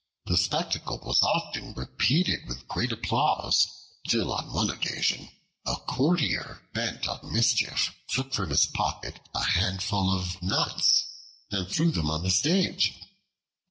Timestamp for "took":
8.07-8.33